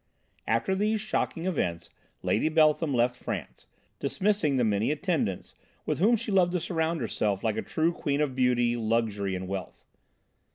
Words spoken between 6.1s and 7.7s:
she loved to surround herself like a